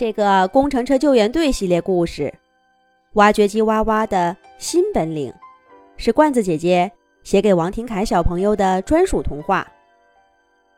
[0.00, 2.22] 这个工程车救援队系列故事
[3.16, 5.30] 《挖掘机哇哇的新本领》，
[5.98, 6.90] 是罐子姐姐
[7.22, 9.70] 写给王廷凯小朋友的专属童话。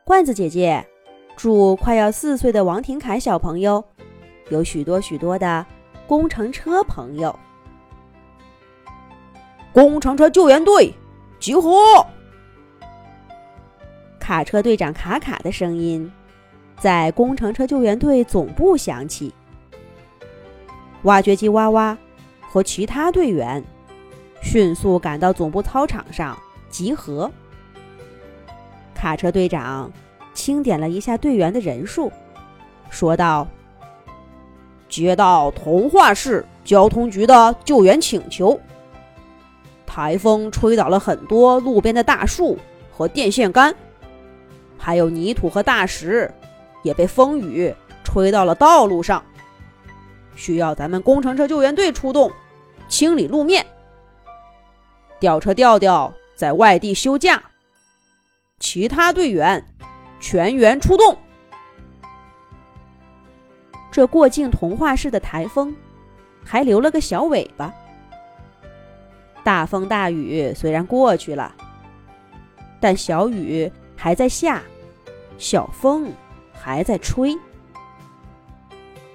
[0.03, 0.85] 罐子姐姐
[1.37, 3.81] 祝快要四岁的王廷凯小朋友
[4.49, 5.65] 有许多许多的
[6.05, 7.33] 工程车朋友。
[9.71, 10.93] 工程车救援队
[11.39, 11.71] 集合！
[14.19, 16.11] 卡车队长卡卡的声音。
[16.83, 19.33] 在工程车救援队总部响起，
[21.03, 21.97] 挖掘机哇哇
[22.41, 23.63] 和其他队员
[24.41, 26.37] 迅速赶到总部操场上
[26.69, 27.31] 集合。
[28.93, 29.89] 卡车队长
[30.33, 32.11] 清点了一下队员的人数，
[32.89, 33.47] 说道
[34.89, 38.59] ：“接到童话市交通局的救援请求，
[39.85, 42.59] 台风吹倒了很多路边的大树
[42.91, 43.73] 和电线杆，
[44.77, 46.29] 还有泥土和大石。”
[46.83, 47.73] 也被风雨
[48.03, 49.23] 吹到了道路上，
[50.35, 52.31] 需要咱们工程车救援队出动
[52.87, 53.65] 清理路面。
[55.19, 57.41] 吊车吊吊在外地休假，
[58.59, 59.65] 其他队员
[60.19, 61.17] 全员出动。
[63.89, 65.75] 这过境童话市的台风
[66.43, 67.73] 还留了个小尾巴。
[69.43, 71.53] 大风大雨虽然过去了，
[72.79, 74.61] 但小雨还在下，
[75.37, 76.11] 小风。
[76.63, 77.37] 还在吹，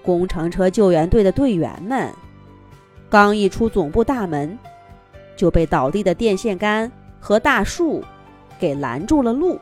[0.02, 2.12] 工程车救援队的队员们
[3.08, 4.58] 刚一出总部大门，
[5.34, 8.04] 就被倒地的电线杆和大树
[8.58, 9.58] 给拦住了路。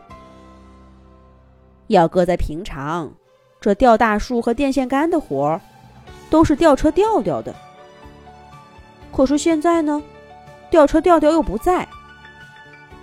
[1.86, 3.08] 要搁在平常，
[3.60, 5.60] 这吊大树和电线杆的活儿
[6.28, 7.54] 都是吊车吊吊的。
[9.12, 10.02] 可是现在呢，
[10.70, 11.86] 吊车吊吊又不在，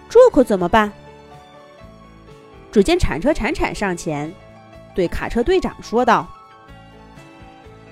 [0.09, 0.92] 这可怎么办？
[2.70, 4.30] 只见铲车铲铲上前。
[4.95, 6.27] 对卡车队长说道：“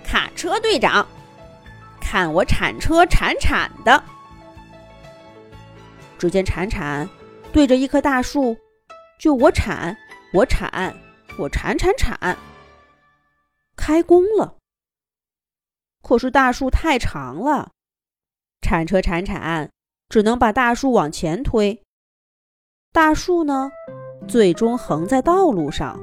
[0.05, 1.05] 卡车队长，
[1.99, 4.03] 看我铲车铲铲的！”
[6.19, 7.09] 只见铲铲
[7.51, 8.55] 对着一棵大树，
[9.19, 9.97] 就我铲
[10.33, 10.95] 我铲
[11.39, 12.37] 我铲铲铲，
[13.75, 14.57] 开工了。
[16.03, 17.71] 可是大树太长了，
[18.61, 19.71] 铲车铲铲
[20.09, 21.81] 只能把大树往前推，
[22.91, 23.71] 大树呢，
[24.27, 25.99] 最终横在道路上。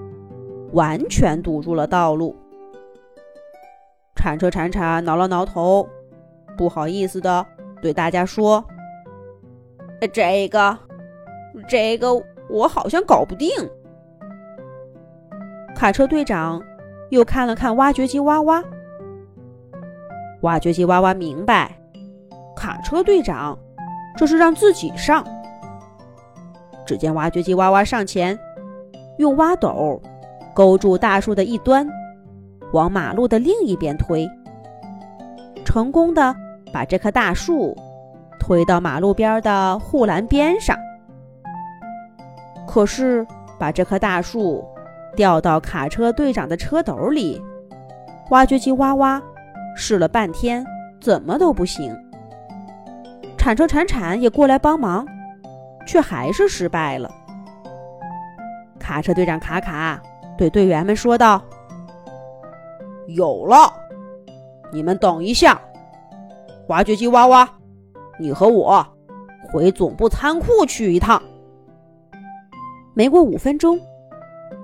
[0.72, 2.36] 完全堵住了道路。
[4.14, 5.88] 铲车铲铲挠了挠头，
[6.56, 7.46] 不好意思的
[7.80, 8.64] 对大家说
[10.12, 10.76] ：“这个，
[11.68, 12.08] 这个
[12.50, 13.48] 我好像搞不定。”
[15.74, 16.60] 卡车队长
[17.10, 18.64] 又看了看挖掘机哇哇，
[20.42, 21.80] 挖掘机哇哇明白，
[22.56, 23.56] 卡车队长
[24.16, 25.24] 这是让自己上。
[26.84, 28.36] 只见挖掘机哇哇上前，
[29.18, 30.02] 用挖斗。
[30.58, 31.88] 勾住大树的一端，
[32.72, 34.28] 往马路的另一边推，
[35.64, 36.34] 成功的
[36.72, 37.76] 把这棵大树
[38.41, 40.76] 推到马路边的护栏边上。
[42.66, 43.24] 可是，
[43.56, 44.64] 把这棵大树
[45.14, 47.41] 掉到卡车队长的车斗里，
[48.30, 49.22] 挖掘机哇哇
[49.76, 50.66] 试了半天，
[51.00, 51.97] 怎么都不行。
[53.36, 55.06] 铲车铲铲也过来帮忙，
[55.86, 57.08] 却还是失败了。
[58.80, 60.02] 卡车队长卡卡。
[60.38, 61.43] 对队员们说道
[63.09, 63.71] ：“有了，
[64.72, 65.60] 你们等一下，
[66.69, 67.49] 挖掘机哇哇，
[68.21, 68.87] 你和我
[69.53, 71.21] 回总部仓库去一趟。”
[72.94, 73.78] 没过五分钟，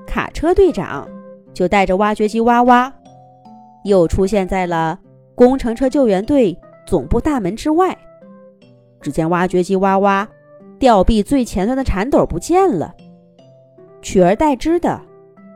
[0.07, 1.09] 卡车队长
[1.53, 2.93] 就带着挖掘机哇哇，
[3.85, 4.99] 又出现在了
[5.35, 7.97] 工程车救援队总部大门之外。
[9.01, 10.27] 只见挖掘机哇哇
[10.79, 12.95] 吊臂最前端的铲斗不见了，
[14.01, 15.01] 取而代之的。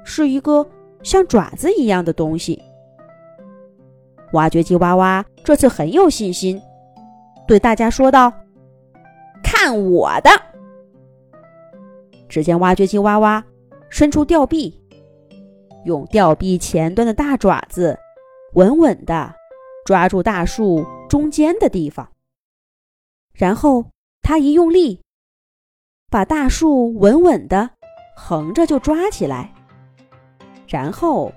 [0.08, 0.66] 是一个
[1.02, 2.60] 像爪子一样的东西。
[4.32, 6.60] 挖掘机哇哇这次很有信心，
[7.46, 8.32] 对大家说道
[9.44, 10.30] ：“看我的！”
[12.26, 13.44] 只见挖掘机哇哇
[13.90, 14.82] 伸出吊臂，
[15.84, 17.98] 用吊臂前端的大爪子
[18.54, 19.34] 稳稳地
[19.84, 22.08] 抓住大树中间的地方，
[23.34, 23.84] 然后
[24.22, 25.02] 他一用力，
[26.10, 27.70] 把大树稳稳地
[28.16, 29.54] 横着就抓起来。
[30.68, 31.32] 然后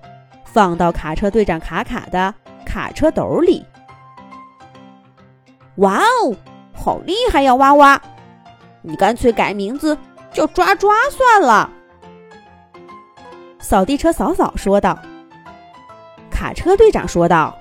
[0.46, 2.34] 放到卡车队长卡卡的
[2.66, 3.66] 卡车斗里。
[5.78, 6.36] 哇哦，
[6.74, 8.02] 好厉害呀，哇哇！
[8.82, 9.98] 你干脆改名字
[10.34, 11.70] 叫抓抓算了。
[13.60, 14.98] 扫地车扫扫说道。
[16.30, 17.56] 卡车队长说道：“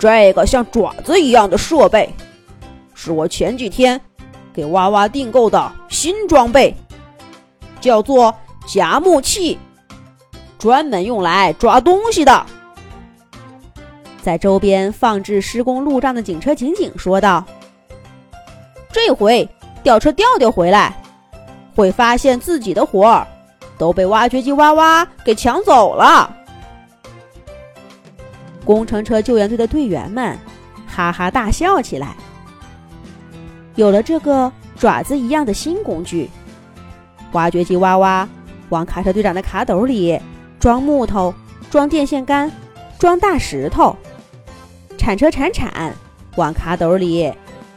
[0.00, 2.12] 这个像爪子一样的设备，
[2.92, 4.00] 是我前几天
[4.52, 6.74] 给哇哇订购的新装备，
[7.80, 8.34] 叫做
[8.66, 9.58] 夹木器。”
[10.64, 12.46] 专门用来抓东西的。
[14.22, 17.44] 在周边放置施工路障的警车警警说道
[18.90, 19.46] ：“这回
[19.82, 20.96] 吊车调调回来，
[21.76, 23.26] 会发现自己的活儿
[23.76, 26.34] 都被挖掘机哇哇给抢走了。”
[28.64, 30.34] 工程车救援队的队员们
[30.86, 32.16] 哈哈大笑起来。
[33.74, 36.30] 有了这个爪子一样的新工具，
[37.32, 38.26] 挖掘机哇哇
[38.70, 40.18] 往卡车队长的卡斗里
[40.64, 41.34] 装木头、
[41.70, 42.50] 装电线杆、
[42.98, 43.94] 装大石头。
[44.96, 45.94] 铲车铲铲，
[46.36, 47.30] 往卡斗里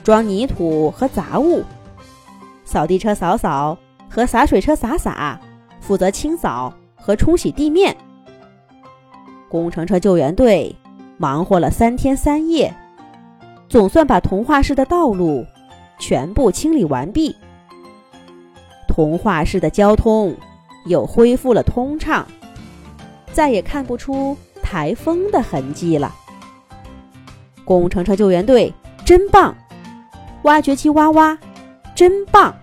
[0.05, 1.61] 装泥土和杂物；
[2.63, 3.77] 扫地车扫扫
[4.09, 5.37] 和洒水车洒洒，
[5.81, 7.93] 负责清扫和冲洗地面。
[9.49, 10.73] 工程车救援队
[11.17, 12.73] 忙活了三天三夜，
[13.67, 15.45] 总算把童话市的道路
[15.99, 17.35] 全部清理完毕。
[18.87, 20.33] 童话市的交通
[20.85, 22.25] 又恢复了通畅，
[23.37, 26.11] 再也看不出台风的痕迹了。
[27.63, 28.73] 工程车救援队
[29.05, 29.55] 真棒，
[30.41, 31.37] 挖掘机哇哇
[31.93, 32.57] 真棒。